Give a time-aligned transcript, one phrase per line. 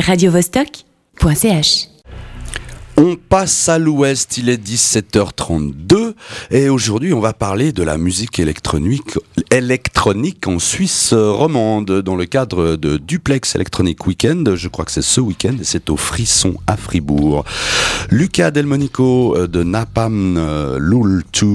[0.00, 1.88] radiovostok.ch
[2.96, 6.14] On passe à l'ouest, il est 17h32
[6.50, 9.16] et aujourd'hui on va parler de la musique électronique,
[10.46, 14.56] en Suisse romande dans le cadre de Duplex Electronic Weekend.
[14.56, 17.44] Je crois que c'est ce week-end et c'est au Frisson à Fribourg.
[18.10, 21.46] Lucas Delmonico euh, de Napam euh, Lul 2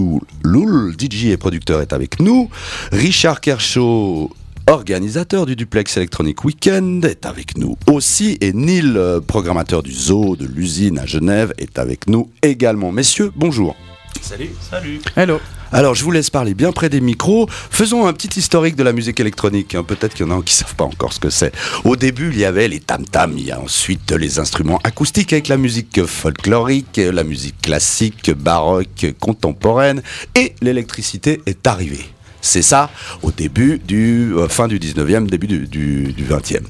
[0.43, 2.49] Lul, DJ et producteur est avec nous.
[2.91, 4.31] Richard Kershaw
[4.69, 8.37] organisateur du Duplex Electronic Weekend, est avec nous aussi.
[8.39, 12.91] Et Neil, euh, programmateur du zoo de l'usine à Genève, est avec nous également.
[12.91, 13.75] Messieurs, bonjour.
[14.21, 14.51] Salut.
[14.69, 15.01] Salut.
[15.15, 15.39] Hello.
[15.71, 17.47] Alors, je vous laisse parler bien près des micros.
[17.49, 19.73] Faisons un petit historique de la musique électronique.
[19.73, 19.83] hein.
[19.83, 21.51] Peut-être qu'il y en a qui ne savent pas encore ce que c'est.
[21.83, 23.33] Au début, il y avait les tam-tams.
[23.37, 29.15] Il y a ensuite les instruments acoustiques avec la musique folklorique, la musique classique, baroque,
[29.19, 30.03] contemporaine.
[30.35, 32.05] Et l'électricité est arrivée.
[32.41, 32.89] C'est ça
[33.21, 36.63] au début du euh, fin du 19e, début du, du, du 20e.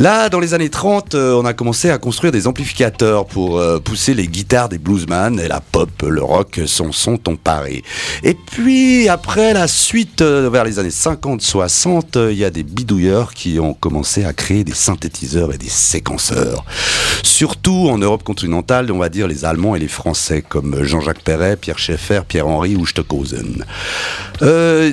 [0.00, 3.80] Là, dans les années 30, euh, on a commencé à construire des amplificateurs pour euh,
[3.80, 7.82] pousser les guitares des bluesman et la pop, le rock s'en sont emparés.
[8.22, 13.34] Et puis, après la suite, vers les années 50-60, euh, il y a des bidouilleurs
[13.34, 16.64] qui ont commencé à créer des synthétiseurs et des séquenceurs.
[17.22, 21.56] Surtout en Europe continentale, on va dire les Allemands et les Français, comme Jean-Jacques Perret,
[21.56, 23.66] Pierre Schaeffer, Pierre-Henri ou Stockhausen.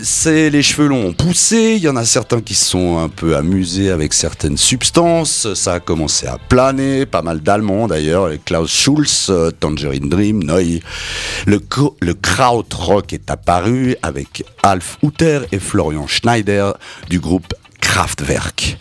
[0.04, 3.36] C'est les cheveux longs ont poussé, il y en a certains qui sont un peu
[3.36, 9.28] amusés avec certaines substances, ça a commencé à planer, pas mal d'Allemands d'ailleurs, Klaus Schulz,
[9.30, 10.80] euh, Tangerine Dream, Neu.
[11.46, 16.78] Le, krautrock est apparu avec Alf Hutter et Florian Schneider
[17.10, 18.78] du groupe Kraftwerk.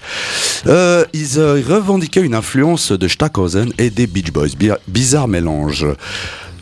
[0.66, 5.86] Euh, ils euh, revendiquaient une influence de Stockhausen et des Beach Boys, Bi- bizarre mélange.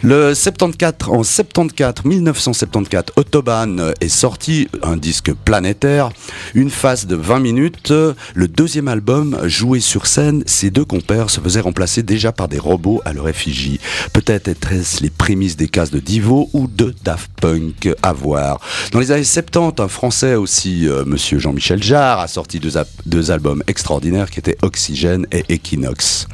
[0.07, 6.11] Le 74, en 74, 1974, Autobahn est sorti un disque planétaire,
[6.53, 7.91] une phase de 20 minutes.
[8.35, 12.59] Le deuxième album, joué sur scène, ces deux compères se faisaient remplacer déjà par des
[12.59, 13.81] robots à leur effigie.
[14.13, 18.61] Peut-être était-ce les prémices des cases de Divo ou de Daft Punk à voir.
[18.93, 22.73] Dans les années 70, un Français aussi, euh, Monsieur Jean-Michel Jarre, a sorti deux,
[23.07, 26.29] deux albums extraordinaires qui étaient Oxygène et Equinox.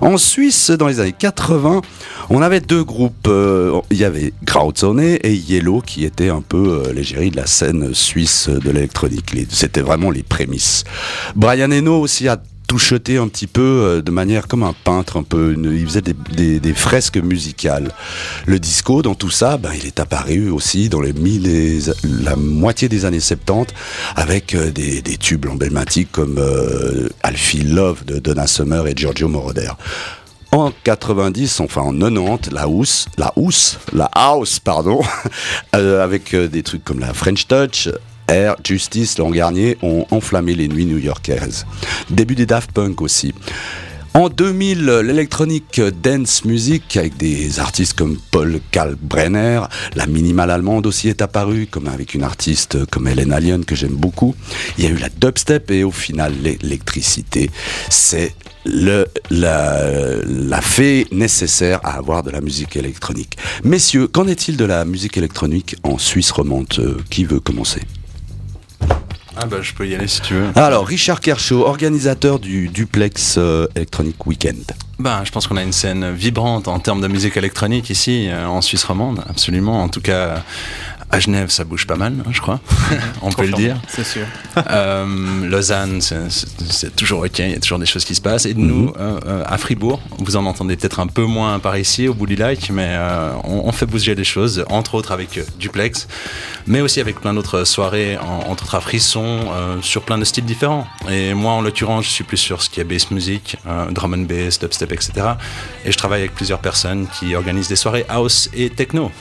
[0.00, 1.80] En Suisse, dans les années 80,
[2.30, 3.15] on avait deux groupes.
[3.26, 7.46] Euh, Il y avait Grauzone et Yellow qui étaient un peu euh, l'égérie de la
[7.46, 9.34] scène suisse de l'électronique.
[9.50, 10.84] C'était vraiment les prémices.
[11.34, 15.22] Brian Eno aussi a toucheté un petit peu euh, de manière comme un peintre un
[15.22, 17.92] peu il faisait des, fresques musicales
[18.46, 21.80] le disco dans tout ça ben, il est apparu aussi dans les mille
[22.22, 23.72] la moitié des années 70
[24.16, 29.70] avec des, tubes emblématiques comme euh, Feel Love de Donna Summer et Giorgio Moroder
[30.56, 35.00] en 90, enfin en 90, la house, la house, la house, pardon,
[35.74, 37.88] euh, avec euh, des trucs comme la French Touch,
[38.28, 41.66] Air, Justice, Laurent Garnier ont enflammé les nuits new-yorkaises.
[42.10, 43.34] Début des Daft Punk aussi.
[44.14, 49.60] En 2000, l'électronique dance music avec des artistes comme Paul Kalbrenner,
[49.94, 53.94] la minimale allemande aussi est apparue, comme avec une artiste comme Helen Alien que j'aime
[53.94, 54.34] beaucoup.
[54.78, 57.50] Il y a eu la dubstep et au final l'électricité,
[57.90, 58.34] c'est
[58.66, 59.80] le, la,
[60.26, 63.38] la fée nécessaire à avoir de la musique électronique.
[63.64, 67.80] Messieurs, qu'en est-il de la musique électronique en Suisse romande Euh, Qui veut commencer?
[69.38, 70.46] Ah bah je peux y aller si tu veux.
[70.54, 74.64] Alors, Richard Kershaw, organisateur du Duplex euh, Electronic Weekend.
[74.98, 78.46] Ben, je pense qu'on a une scène vibrante en termes de musique électronique ici, euh,
[78.46, 79.82] en Suisse romande, absolument.
[79.82, 80.42] En tout cas,
[81.10, 82.60] à Genève, ça bouge pas mal, hein, je crois.
[83.22, 83.76] On peut le dire.
[83.88, 84.26] C'est sûr.
[84.70, 88.44] Euh, Lausanne, c'est- toujours ok, il y a toujours des choses qui se passent.
[88.46, 92.08] Et nous, euh, euh, à Fribourg, vous en entendez peut-être un peu moins par ici,
[92.08, 92.96] au bout du lac, mais
[93.44, 96.08] on, on fait bouger les choses, entre autres avec Duplex,
[96.66, 99.40] mais aussi avec plein d'autres soirées, en- entre autres à Frisson,
[99.82, 100.86] sur plein de styles différents.
[101.10, 103.56] Et moi, en l'occurrence, je suis plus sur ce qui est bass music,
[103.92, 105.12] drum and bass, dubstep, etc.
[105.84, 109.12] Et je travaille avec plusieurs personnes qui organisent des soirées house et techno.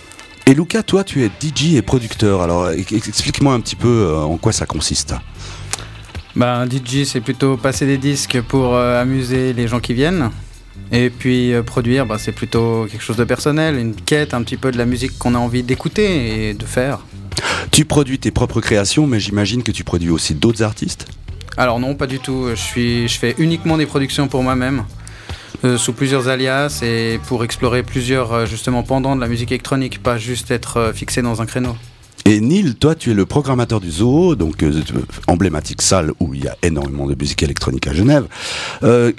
[0.47, 2.41] Et Luca, toi, tu es DJ et producteur.
[2.43, 5.15] Alors, explique-moi un petit peu euh, en quoi ça consiste.
[6.39, 10.29] Un DJ, c'est plutôt passer des disques pour euh, amuser les gens qui viennent.
[10.91, 14.57] Et puis euh, produire, bah, c'est plutôt quelque chose de personnel, une quête un petit
[14.57, 16.99] peu de la musique qu'on a envie d'écouter et de faire.
[17.71, 21.07] Tu produis tes propres créations, mais j'imagine que tu produis aussi d'autres artistes.
[21.57, 22.49] Alors non, pas du tout.
[22.49, 24.83] Je, suis, je fais uniquement des productions pour moi-même,
[25.63, 30.01] euh, sous plusieurs alias et pour explorer plusieurs euh, justement pendant de la musique électronique,
[30.01, 31.75] pas juste être euh, fixé dans un créneau.
[32.25, 34.65] Et Neil, toi, tu es le programmateur du Zoo, donc
[35.27, 38.25] emblématique salle où il y a énormément de musique électronique à Genève.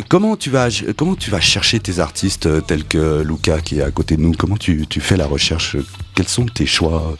[0.09, 3.93] Comment tu vas, comment tu vas chercher tes artistes tels que Luca qui est à
[3.93, 4.33] côté de nous?
[4.37, 5.77] Comment tu, tu fais la recherche?
[6.17, 7.17] Quels sont tes choix?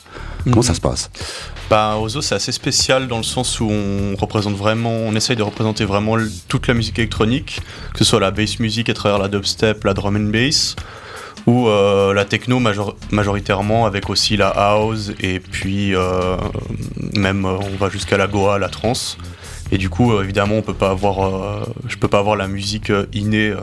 [0.47, 0.63] Comment Mhm.
[0.63, 1.11] ça se passe
[1.69, 5.43] Bah, Ozo, c'est assez spécial dans le sens où on représente vraiment, on essaye de
[5.43, 6.17] représenter vraiment
[6.49, 7.61] toute la musique électronique,
[7.93, 10.77] que ce soit la bass music à travers la dubstep, la drum and bass,
[11.47, 16.37] ou euh, la techno major- majoritairement avec aussi la house et puis euh,
[17.15, 19.17] même euh, on va jusqu'à la goa, la trance.
[19.73, 22.93] Et du coup, évidemment, on peut pas avoir, euh, je peux pas avoir la musique
[23.13, 23.57] innée euh,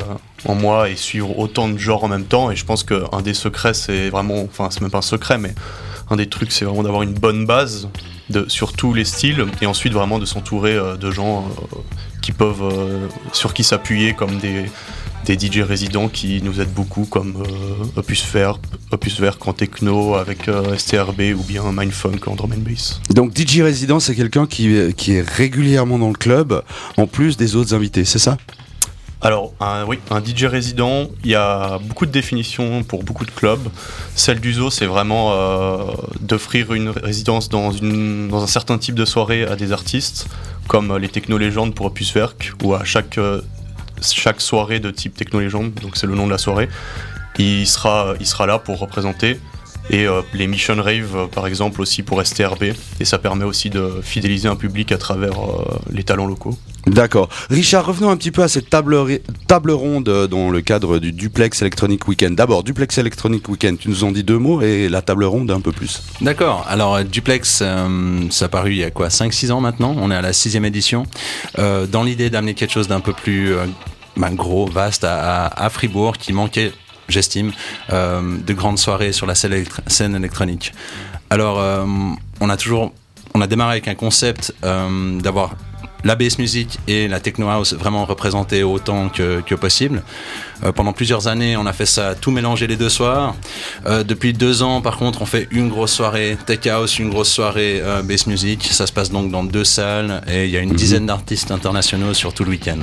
[0.44, 2.52] en moi et suivre autant de genres en même temps.
[2.52, 5.56] Et je pense qu'un des secrets, c'est vraiment, enfin, c'est même pas un secret, mais
[6.10, 7.88] un des trucs, c'est vraiment d'avoir une bonne base
[8.48, 11.78] sur tous les styles et ensuite vraiment de s'entourer euh, de gens euh,
[12.22, 14.66] qui peuvent, euh, sur qui s'appuyer comme des,
[15.26, 17.44] DJ résidents qui nous aident beaucoup, comme
[17.96, 18.60] Opus Vert,
[18.92, 23.00] Opus Vert en techno avec STRB ou bien Mindfunk en drum and bass.
[23.10, 26.62] Donc DJ résident, c'est quelqu'un qui est régulièrement dans le club,
[26.98, 28.36] en plus des autres invités, c'est ça?
[29.24, 33.32] Alors, un, oui, un DJ résident, il y a beaucoup de définitions pour beaucoup de
[33.32, 33.70] clubs.
[34.16, 35.78] Celle d'Uso, c'est vraiment euh,
[36.20, 40.28] d'offrir une résidence dans, un certain type de soirée à des artistes,
[40.68, 43.42] comme les Techno-Légendes pour Opus Werk, ou à chaque, euh,
[44.02, 46.68] chaque soirée de type Techno-Légende, donc c'est le nom de la soirée,
[47.40, 48.16] il sera
[48.46, 49.40] là pour représenter.
[49.90, 52.64] Et euh, les Mission Rave, euh, par exemple, aussi pour STRB.
[53.00, 56.58] Et ça permet aussi de fidéliser un public à travers euh, les talents locaux.
[56.88, 57.30] D'accord.
[57.50, 58.94] Richard, revenons un petit peu à cette table,
[59.74, 62.36] ronde dans le cadre du Duplex Electronic Weekend.
[62.36, 65.62] D'abord, Duplex Electronic Weekend, tu nous en dis deux mots et la table ronde un
[65.62, 66.02] peu plus.
[66.22, 66.66] D'accord.
[66.68, 69.96] Alors, Duplex, euh, ça a paru il y a quoi 5-6 ans maintenant?
[69.98, 71.06] On est à la sixième édition.
[71.60, 73.66] Euh, dans l'idée d'amener quelque chose d'un peu plus euh,
[74.18, 76.72] ben, gros, vaste à, à- à Fribourg, qui manquait,
[77.10, 77.52] j'estime,
[77.92, 80.74] euh, de grandes soirées sur la scène, électr- scène électronique.
[81.30, 81.86] Alors, euh,
[82.42, 82.94] on a toujours,
[83.34, 85.56] on a démarré avec un concept euh, d'avoir
[86.06, 90.04] la bass music et la techno house vraiment représentées autant que, que possible.
[90.66, 93.36] Euh, pendant plusieurs années, on a fait ça tout mélanger les deux soirs.
[93.86, 97.32] Euh, depuis deux ans, par contre, on fait une grosse soirée tech house, une grosse
[97.32, 98.68] soirée euh, bass music.
[98.70, 102.14] Ça se passe donc dans deux salles et il y a une dizaine d'artistes internationaux
[102.14, 102.80] sur tout le week-end.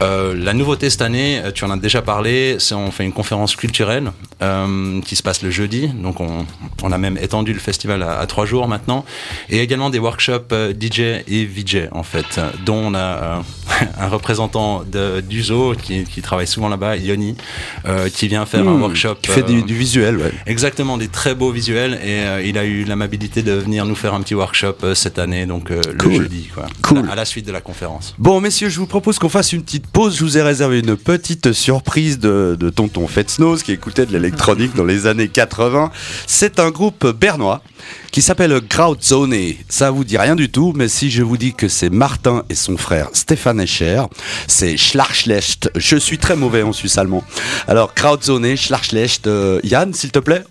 [0.00, 3.12] Euh, la nouveauté cette année, euh, tu en as déjà parlé, c'est on fait une
[3.12, 5.88] conférence culturelle euh, qui se passe le jeudi.
[5.88, 6.46] Donc on,
[6.82, 9.04] on a même étendu le festival à, à trois jours maintenant.
[9.50, 13.42] Et également des workshops euh, DJ et VJ en fait, dont on a
[14.00, 17.36] un représentant de, du zoo qui, qui travaille souvent là-bas, Yoni,
[17.86, 19.14] euh, qui vient faire un Mmh, workshop.
[19.22, 20.32] Qui fait euh, du, du visuel, ouais.
[20.46, 24.14] Exactement, des très beaux visuels et euh, il a eu l'amabilité de venir nous faire
[24.14, 26.12] un petit workshop cette année, donc Cool.
[26.12, 26.98] le jeudi, quoi, Cool.
[26.98, 28.14] à, la, à la suite de la conférence.
[28.18, 30.16] Bon, messieurs, je vous propose qu'on fasse une petite pause.
[30.18, 34.74] Je vous ai réservé une petite surprise de, de tonton Fetsnose qui écoutait de l'électronique
[34.74, 35.90] dans les années 80.
[36.26, 37.62] C'est un groupe bernois
[38.10, 39.34] qui s'appelle Krautzone.
[39.68, 42.54] Ça vous dit rien du tout, mais si je vous dis que c'est Martin et
[42.54, 43.60] son frère Stéphane
[44.46, 45.70] C'est Schlachschlecht.
[45.76, 47.24] Je suis très mauvais en suisse allemand.
[47.66, 49.26] Alors, Krautzone, Schlachschlecht.
[49.26, 50.44] euh, Yann, s'il te plaît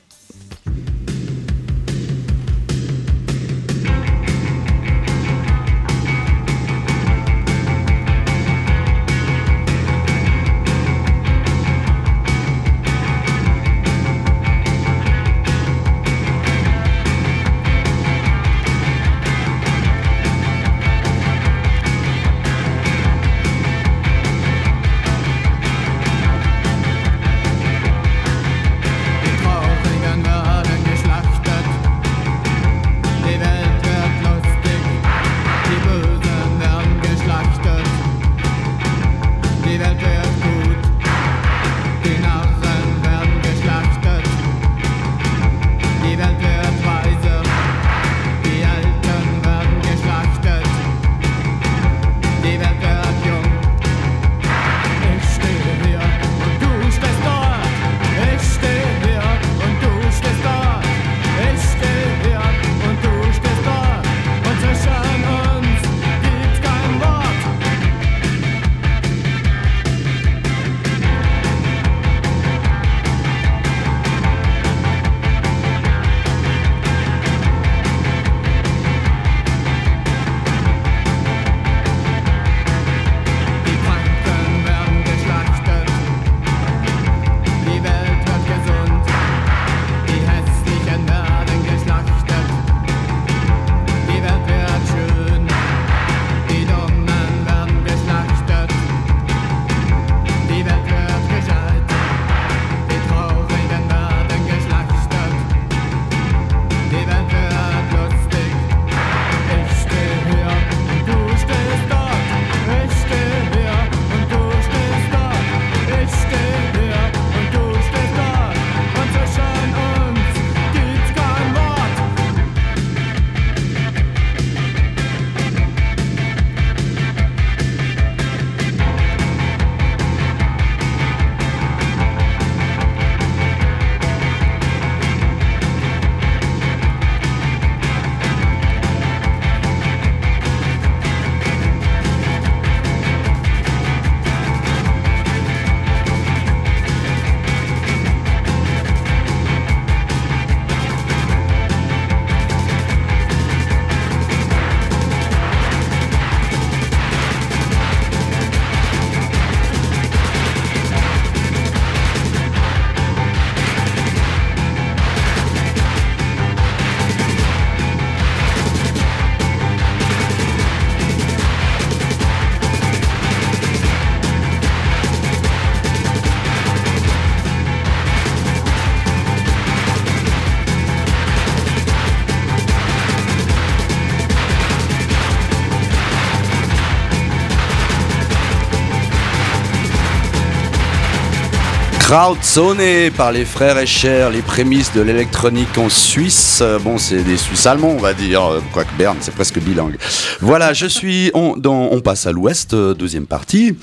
[192.11, 196.59] Crowdsoné par les frères Escher, les prémices de l'électronique en Suisse.
[196.61, 199.95] Euh, Bon, c'est des Suisses allemands, on va dire, euh, quoique Berne, c'est presque bilingue.
[200.41, 201.31] Voilà, je suis.
[201.33, 203.77] On, on passe à l'ouest, euh, deuxième partie.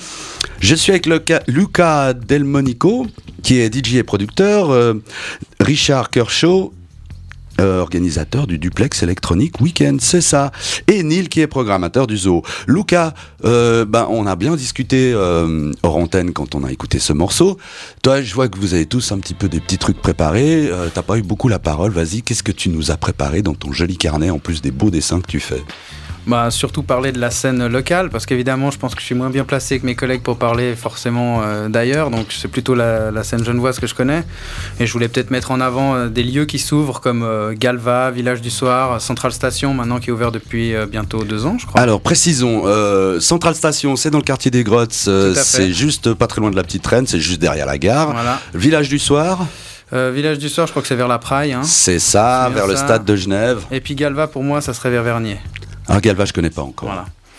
[0.61, 3.06] Je suis avec le ca- Luca Delmonico,
[3.42, 4.76] qui est DJ et producteur,
[5.58, 6.75] Richard Kershaw,
[7.61, 10.53] euh, organisateur du duplex électronique Weekend, c'est ça.
[10.87, 12.43] Et Neil qui est programmateur du zoo.
[12.67, 17.12] Luca, euh, ben, on a bien discuté euh, hors antenne quand on a écouté ce
[17.12, 17.59] morceau.
[18.03, 20.69] Toi, je vois que vous avez tous un petit peu des petits trucs préparés.
[20.71, 21.91] Euh, T'as pas eu beaucoup la parole.
[21.91, 24.91] Vas-y, qu'est-ce que tu nous as préparé dans ton joli carnet en plus des beaux
[24.91, 25.62] dessins que tu fais?
[26.27, 29.31] Bah, surtout parler de la scène locale, parce qu'évidemment, je pense que je suis moins
[29.31, 33.25] bien placé que mes collègues pour parler forcément euh, d'ailleurs, donc c'est plutôt la, la
[33.25, 34.25] scène genevoise que je connais.
[34.79, 38.11] Et je voulais peut-être mettre en avant euh, des lieux qui s'ouvrent comme euh, Galva,
[38.11, 41.81] Village du Soir, Centrale Station, maintenant qui est ouvert depuis bientôt deux ans, je crois.
[41.81, 42.65] Alors précisons,
[43.21, 44.93] Centrale Station, c'est dans le quartier des Grottes.
[44.93, 48.13] c'est juste pas très loin de la petite Reine, c'est juste derrière la gare.
[48.13, 48.39] Voilà.
[48.55, 49.47] Village du Soir,
[49.95, 51.55] Euh, Village du Soir, je crois que c'est vers la Praille.
[51.55, 51.63] hein.
[51.65, 53.61] c'est ça, vers le stade de Genève.
[53.71, 55.39] Et puis Galva, pour moi, ça serait vers Vernier.
[55.88, 56.90] Alors Galva, je connais pas encore.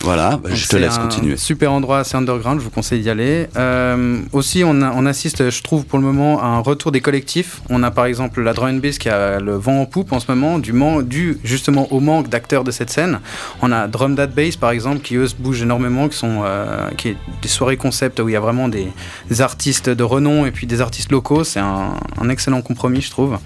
[0.02, 1.36] Voilà, bah, je te c'est laisse un continuer.
[1.36, 3.48] Super endroit, assez underground, je vous conseille d'y aller.
[3.56, 7.02] Euh, aussi, on, a- on assiste, je trouve, pour le moment, à un retour des
[7.02, 7.60] collectifs.
[7.68, 10.18] On a par exemple la Drum and Bass qui a le vent en poupe en
[10.18, 13.20] ce moment, du man- dû justement au manque d'acteurs de cette scène.
[13.60, 16.88] On a Drum That Bass par exemple, qui eux se bougent énormément, qui sont euh,
[16.96, 18.86] qui est des soirées concept où il y a vraiment des,
[19.28, 21.44] des artistes de renom et puis des artistes locaux.
[21.44, 23.36] C'est un, un excellent compromis, je trouve.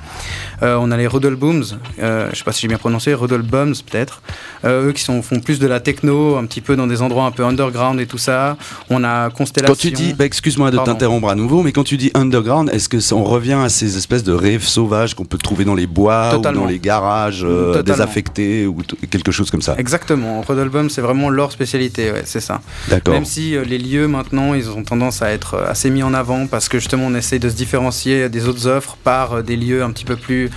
[0.62, 1.64] Euh, on a les Rudel Booms,
[1.99, 4.23] je sais pas si j'ai bien prononcé, Rudel Bums peut-être.
[4.64, 7.30] Eux qui sont, font plus de la techno, un petit peu dans des endroits un
[7.30, 8.56] peu underground et tout ça.
[8.90, 9.74] On a Constellation.
[9.74, 12.88] Quand tu dis, bah, excuse-moi de t'interrompre à nouveau, mais quand tu dis underground, est-ce
[12.88, 15.86] que ça- on revient à ces espèces de rêves sauvages qu'on peut trouver dans les
[15.86, 16.60] bois Totalement.
[16.60, 18.76] ou dans les garages euh, désaffectés ou
[19.10, 19.74] quelque chose comme ça?
[19.78, 22.60] Exactement, Rudel Bums c'est vraiment leur spécialité, ouais, c'est ça.
[22.88, 23.14] D'accord.
[23.14, 26.12] Même si euh, les lieux maintenant, ils ont tendance à être euh, assez mis en
[26.14, 29.56] avant parce que justement on essaie de se différencier des autres offres par euh, des
[29.56, 30.50] lieux un petit peu plus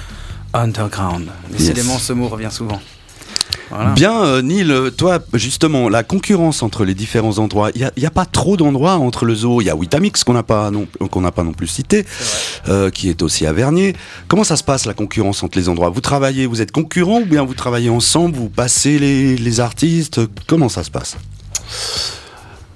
[0.53, 1.27] underground.
[1.51, 2.79] Décidément, ce mot revient souvent.
[3.69, 3.91] Voilà.
[3.91, 8.25] Bien, euh, Neil, toi, justement, la concurrence entre les différents endroits, il n'y a, pas
[8.25, 9.61] trop d'endroits entre le zoo.
[9.61, 12.05] Il y a Witamix qu'on n'a pas, non, qu'on n'a pas non plus cité,
[12.67, 13.95] euh, qui est aussi à Vernier.
[14.27, 15.89] Comment ça se passe la concurrence entre les endroits?
[15.89, 20.21] Vous travaillez, vous êtes concurrents ou bien vous travaillez ensemble, vous passez les, les artistes?
[20.47, 21.17] Comment ça se passe?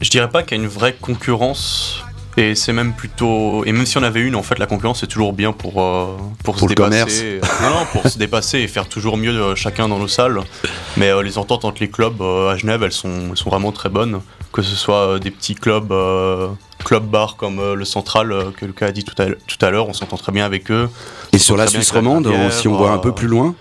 [0.01, 2.03] Je dirais pas qu'il y a une vraie concurrence.
[2.37, 3.63] Et c'est même plutôt.
[3.65, 6.15] Et même si on avait une, en fait, la concurrence c'est toujours bien pour, euh,
[6.43, 7.21] pour, Pour se le commerce.
[7.21, 7.53] dépasser.
[7.63, 10.39] Non, non, pour se dépasser et faire toujours mieux euh, chacun dans nos salles.
[10.97, 13.89] Mais euh, les ententes entre les clubs à Genève, elles sont, elles sont vraiment très
[13.89, 14.21] bonnes.
[14.53, 15.93] Que ce soit des petits clubs,
[16.83, 19.93] club bar comme le Central que Lucas a dit tout à, tout à l'heure, on
[19.93, 20.89] s'entend très bien avec eux.
[21.31, 23.55] Et sur la Suisse la romande, si on voit un peu plus loin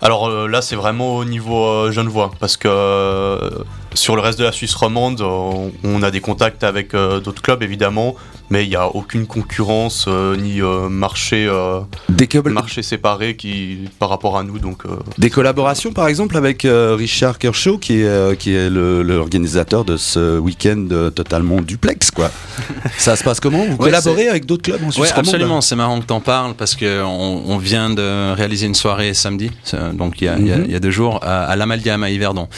[0.00, 3.50] Alors euh, là, c'est vraiment au niveau euh, Genevois, parce que euh,
[3.94, 7.62] sur le reste de la Suisse romande, on a des contacts avec euh, d'autres clubs
[7.62, 8.16] évidemment,
[8.50, 13.36] mais il n'y a aucune concurrence euh, ni euh, marché, euh, des, co- marché séparé
[13.36, 14.58] qui, par rapport à nous.
[14.58, 18.70] Donc, euh, des collaborations, par exemple, avec euh, Richard Kershaw, qui est, euh, qui est
[18.70, 22.30] le- l'organisateur de ce week-end euh, totalement duplex, quoi.
[22.98, 23.64] ça se passe comment?
[23.64, 25.60] Vous Ouais, collaborez avec d'autres clubs en Suisse Ouais, absolument.
[25.60, 29.50] C'est marrant que t'en parles parce que on, on vient de réaliser une soirée samedi,
[29.94, 32.02] donc il y a, il y a- il y a deux jours, à, à l'Amalgame
[32.02, 32.48] à Yverdon.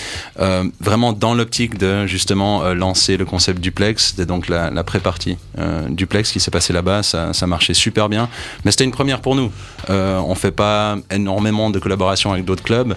[0.40, 4.84] Euh, vraiment dans l'optique de justement euh, lancer le concept duplex, c'était donc la, la
[4.84, 7.02] pré-partie euh, duplex qui s'est passée là-bas.
[7.02, 8.28] Ça, ça marchait super bien,
[8.64, 9.50] mais c'était une première pour nous.
[9.88, 12.94] Euh, on fait pas énormément de collaboration avec d'autres clubs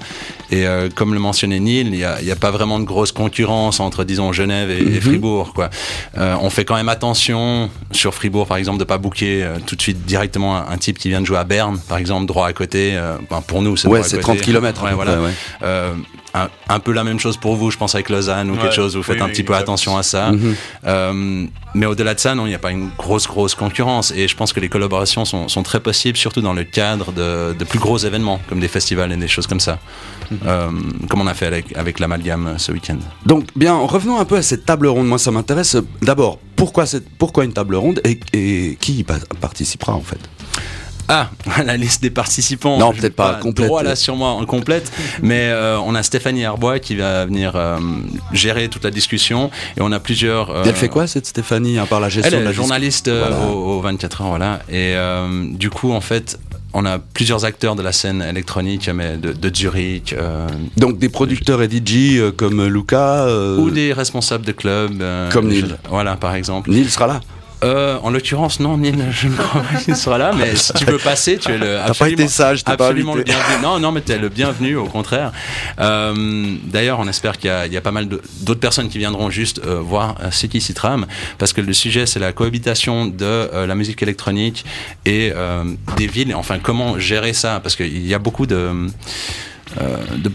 [0.51, 4.03] et euh, comme le mentionnait Neil, il n'y a, pas vraiment de grosse concurrence entre
[4.03, 5.01] disons Genève et, et Mhm.
[5.01, 5.53] Fribourg.
[5.53, 5.69] Quoi.
[6.17, 9.75] Euh, on fait quand même attention sur Fribourg, par exemple, de pas booker euh, tout
[9.75, 12.47] de suite directement un, un type qui vient de jouer à Berne, par exemple, droit
[12.47, 12.91] à côté.
[12.95, 14.39] euh, ben, pour nous, c'est Ouais, c'est côté.
[14.39, 14.83] 30 km.
[14.83, 15.17] Ouais, voilà.
[15.63, 15.93] Euh,
[16.33, 18.75] un, un peu la même chose pour vous, je pense, avec Lausanne ou Ouais, quelque
[18.75, 18.95] chose.
[18.95, 20.31] Vous faites oui, un oui, petit peu attention à ça.
[20.31, 20.55] Mhm.
[20.85, 24.11] Euh, mais au-delà de ça, non, il n'y a pas une grosse, grosse concurrence.
[24.15, 27.53] Et je pense que les collaborations sont, sont très possibles, surtout dans le cadre de,
[27.57, 29.79] de plus gros événements, comme des festivals et des choses comme ça.
[30.45, 30.69] Euh,
[31.09, 32.97] comme on a fait avec, avec l'amalgame euh, ce week-end.
[33.25, 35.07] Donc, bien, revenons un peu à cette table ronde.
[35.07, 35.77] Moi, ça m'intéresse.
[36.01, 40.17] D'abord, pourquoi, cette, pourquoi une table ronde et, et qui y pa- participera en fait?
[41.09, 41.29] Ah,
[41.65, 42.77] la liste des participants.
[42.77, 43.67] Non, peut-être pas complète.
[43.67, 44.91] Droit là sur moi en complète,
[45.21, 47.77] mais euh, on a Stéphanie Arbois qui va venir euh,
[48.31, 50.49] gérer toute la discussion et on a plusieurs.
[50.49, 53.09] euh, Elle fait quoi cette Stéphanie, à part la gestion Elle de est la journaliste
[53.09, 53.39] Voilà.
[53.47, 54.59] au, au 24 heures, voilà.
[54.71, 54.95] Et
[55.57, 56.39] du coup, en fait,
[56.75, 61.09] on a plusieurs acteurs de la scène électronique, mais de, de Zurich, euh, Donc des
[61.09, 63.25] producteurs et DJ euh, comme Luca.
[63.25, 65.03] euh, ou des responsables de clubs.
[65.31, 66.71] Comme choses- Voilà, par exemple.
[66.71, 67.21] Neil sera là.
[67.63, 70.83] Euh, en l'occurrence, non, Neil, je ne crois pas qu'il sera là, mais si tu
[70.85, 71.79] veux passer, tu es le.
[71.85, 73.61] T'as pas été sage, t'es pas absolument le bienvenu.
[73.63, 75.31] Non, non, mais t'es le bienvenu, au contraire.
[75.79, 78.07] Euh, D'ailleurs, on espère qu'il y, a- il y a pas mal
[78.41, 81.05] d'autres personnes qui viendront juste euh, voir ce qui s'y trame,
[81.37, 84.65] parce que le sujet, c'est la cohabitation de la musique électronique
[85.05, 85.31] et
[85.97, 86.35] des villes.
[86.35, 87.59] Enfin, comment gérer ça?
[87.61, 88.55] Parce qu'il y a beaucoup de.
[89.81, 90.31] euh, de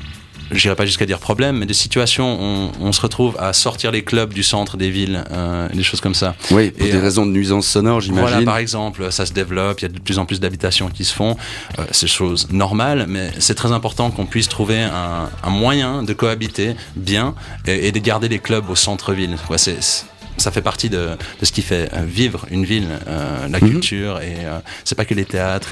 [0.51, 3.91] J'irai pas jusqu'à dire problème, mais de situations où on, on se retrouve à sortir
[3.91, 6.35] les clubs du centre des villes, euh, des choses comme ça.
[6.51, 8.45] Oui, pour Et, des euh, raisons de nuisance sonore, Voilà, j'imagine.
[8.45, 11.15] par exemple, ça se développe, il y a de plus en plus d'habitations qui se
[11.15, 11.37] font.
[11.79, 16.13] Euh, c'est chose normale, mais c'est très important qu'on puisse trouver un, un moyen de
[16.15, 17.35] cohabiter bien
[17.67, 19.37] et, et de garder les clubs au centre-ville.
[19.51, 20.07] Ouais, c'est-
[20.39, 21.09] ça fait partie de,
[21.41, 23.71] de ce qui fait euh, vivre une ville, euh, la Mhm.
[23.71, 25.71] culture, et euh, c'est pas que les théâtres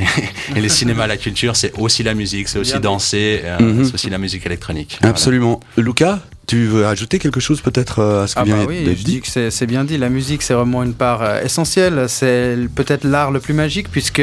[0.56, 3.85] et, les cinémas, la culture, c'est aussi la musique, c'est aussi danser, euh, Mhm.
[3.85, 4.99] c'est aussi la musique électronique.
[5.00, 5.11] Voilà.
[5.11, 5.61] Absolument.
[5.76, 8.85] Lucas, tu veux ajouter quelque chose peut-être à ce qui Ah vient bah d'être oui,
[8.99, 9.99] je dis dit que c'est bien dit.
[9.99, 12.04] La musique, c'est vraiment une part essentielle.
[12.08, 14.23] C'est peut-être l'art le plus magique puisque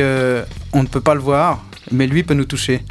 [0.71, 2.81] on ne peut pas le voir, mais lui peut nous toucher.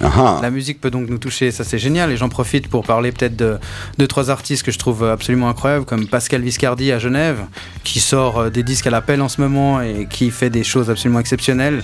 [0.00, 2.10] La musique peut donc nous toucher, ça c'est génial.
[2.10, 3.58] Et j'en profite pour parler peut-être de
[3.98, 7.38] deux trois artistes que je trouve absolument incroyables, comme Pascal Viscardi à Genève,
[7.84, 10.90] qui sort euh, des disques à l'appel en ce moment et qui fait des choses
[10.90, 11.82] absolument exceptionnelles.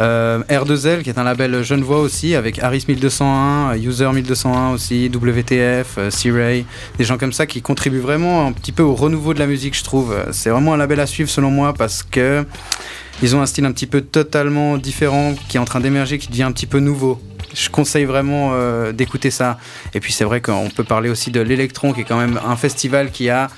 [0.00, 5.08] Euh, R2L, qui est un label genevois aussi, avec Harris 1201, euh, User 1201 aussi,
[5.08, 6.66] WTF, euh, C-Ray,
[6.98, 9.76] des gens comme ça qui contribuent vraiment un petit peu au renouveau de la musique,
[9.76, 10.14] je trouve.
[10.32, 12.44] C'est vraiment un label à suivre selon moi parce que
[13.22, 16.28] ils ont un style un petit peu totalement différent qui est en train d'émerger, qui
[16.28, 17.20] devient un petit peu nouveau.
[17.54, 19.58] Je conseille vraiment euh, d'écouter ça.
[19.94, 22.56] Et puis c'est vrai qu'on peut parler aussi de l'Electron, qui est quand même un
[22.56, 23.48] festival qui a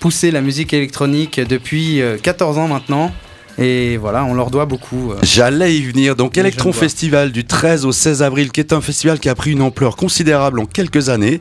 [0.00, 3.12] poussé la musique électronique depuis euh, 14 ans maintenant.
[3.58, 5.12] Et voilà, on leur doit beaucoup.
[5.12, 5.16] euh.
[5.22, 6.16] J'allais y venir.
[6.16, 6.72] Donc, Electron.
[6.72, 9.94] Festival du 13 au 16 avril, qui est un festival qui a pris une ampleur
[9.96, 11.40] considérable en quelques années,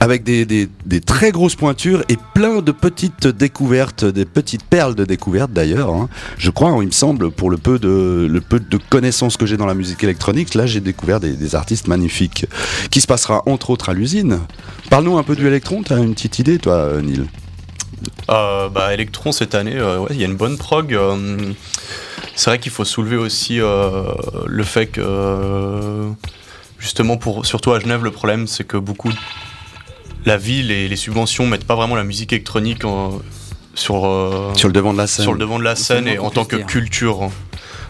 [0.00, 4.94] avec des, des- des très grosses pointures et plein de petites découvertes, des petites perles
[4.94, 5.90] de découvertes d'ailleurs.
[5.90, 6.08] hein.
[6.38, 9.56] Je crois, il me semble, pour le peu de, le peu de connaissances que j'ai
[9.56, 12.46] dans la musique électronique, là j'ai découvert des, des artistes magnifiques.
[12.90, 14.40] Qui se passera entre autres à l'usine.
[14.90, 17.24] Parle-nous un peu du Electron, tu as une petite idée, toi, Neil?
[18.30, 20.92] Euh, bah, Electron cette année, euh, ouais, il y a une bonne prog.
[20.94, 21.36] euh,
[22.34, 24.02] c'est vrai qu'il faut soulever aussi euh,
[24.46, 26.08] le fait que, euh,
[26.78, 29.10] justement, pour, surtout à Genève, le problème c'est que beaucoup.
[30.26, 33.20] La ville et les subventions mettent pas vraiment la musique électronique en-
[33.74, 35.22] sur, euh, Sur le devant de la scène.
[35.22, 36.66] sur le devant de la scène et en tant que dire.
[36.66, 37.30] culture.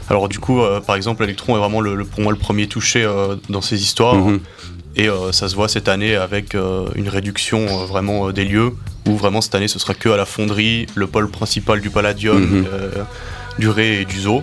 [0.08, 2.66] Alors du coup, euh, par exemple, Electron est vraiment le, le- pour moi le premier
[2.68, 4.14] touché euh, dans ces histoires.
[4.16, 4.40] Mhm.
[4.98, 8.72] Et euh, ça se voit cette année avec une réduction vraiment des lieux,
[9.06, 12.40] où vraiment cette année ce sera que à la fonderie, le pôle principal du Palladium,
[12.40, 12.64] Mhm.
[13.58, 14.42] du Ré et du Zoo.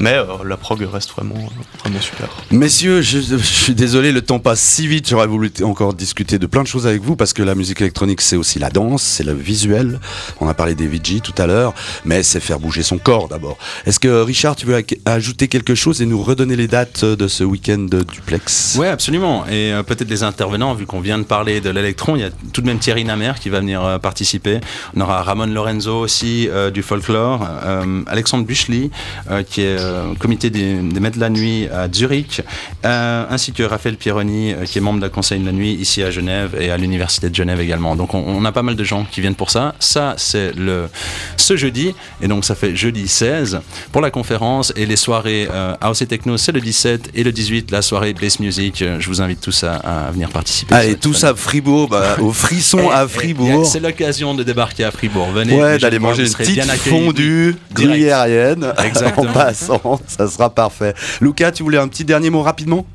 [0.00, 1.34] Mais euh, la prog reste vraiment,
[1.80, 2.28] vraiment super.
[2.50, 5.08] Messieurs, je, je suis désolé, le temps passe si vite.
[5.08, 8.20] J'aurais voulu encore discuter de plein de choses avec vous parce que la musique électronique,
[8.20, 10.00] c'est aussi la danse, c'est le visuel.
[10.40, 11.74] On a parlé des VG tout à l'heure,
[12.04, 13.58] mais c'est faire bouger son corps d'abord.
[13.86, 17.44] Est-ce que Richard, tu veux ajouter quelque chose et nous redonner les dates de ce
[17.44, 18.76] week-end de duplex?
[18.78, 19.46] Ouais, absolument.
[19.46, 22.30] Et euh, peut-être les intervenants, vu qu'on vient de parler de l'électron, il y a
[22.52, 24.60] tout de même Thierry Namer qui va venir euh, participer.
[24.96, 28.90] On aura Ramon Lorenzo aussi euh, du folklore, euh, Alexandre Buchli
[29.30, 32.40] euh, qui est euh, comité des, des maîtres de la nuit à Zurich,
[32.84, 35.72] euh, ainsi que Raphaël Pieroni euh, qui est membre de la Conseil de la nuit
[35.74, 37.96] ici à Genève et à l'Université de Genève également.
[37.96, 39.74] Donc on, on a pas mal de gens qui viennent pour ça.
[39.78, 40.88] Ça, c'est le
[41.36, 45.74] ce jeudi, et donc ça fait jeudi 16 pour la conférence et les soirées euh,
[45.80, 48.80] House et Techno, c'est le 17 et le 18, la soirée Bass Music.
[48.82, 50.74] Euh, Je vous invite tous à, à venir participer.
[50.74, 53.66] Allez, tous à Fribourg, bah, au frisson Et- à et- Fribourg.
[53.66, 55.28] C'est l'occasion de débarquer à Fribourg.
[55.32, 55.60] Venez.
[55.60, 59.30] Ouais, d'aller manger une petite fondue gruyérienne Exactement.
[59.68, 59.71] en
[60.06, 60.94] ça sera parfait.
[61.20, 62.86] Lucas, tu voulais un petit dernier mot rapidement?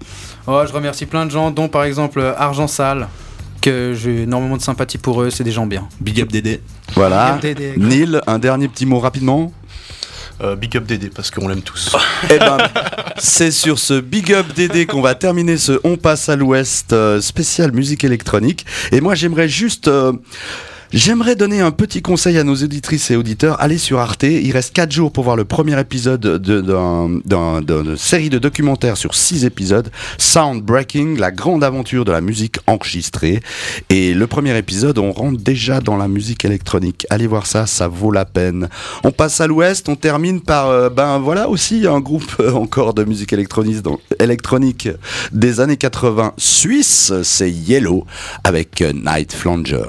[0.48, 3.08] Oh, je remercie plein de gens, dont par exemple Argent Sale,
[3.62, 5.88] que j'ai énormément de sympathie pour eux, c'est des gens bien.
[6.00, 6.62] Big up Dédé.
[6.96, 7.40] Voilà.
[7.78, 9.52] Neil, un dernier petit mot rapidement?
[10.44, 11.96] Euh, big up Dédé parce qu'on l'aime tous.
[12.30, 12.58] Eh ben,
[13.18, 17.20] c'est sur ce Big Up DD qu'on va terminer ce On passe à l'Ouest euh,
[17.22, 18.66] spécial musique électronique.
[18.92, 19.88] Et moi, j'aimerais juste.
[19.88, 20.14] euh,
[20.94, 23.60] J'aimerais donner un petit conseil à nos auditrices et auditeurs.
[23.62, 24.24] Allez sur Arte.
[24.24, 28.40] Il reste 4 jours pour voir le premier épisode de- d'un- d'un- d'une série de
[28.40, 29.90] documentaires sur 6 épisodes.
[30.18, 33.42] Sound Breaking, la grande aventure de la musique enregistrée.
[33.90, 37.06] Et le premier épisode, on rentre déjà dans la musique électronique.
[37.10, 38.70] Allez voir ça, ça vaut la peine.
[39.04, 42.94] On passe à l'ouest, on termine par, euh, ben voilà aussi un groupe euh, encore
[42.94, 44.90] de musique électronique
[45.34, 48.06] des années 80 suisse, c'est Yellow
[48.46, 49.84] avec euh, Night Flanger.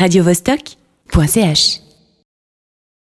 [0.00, 1.89] radiovostok.ch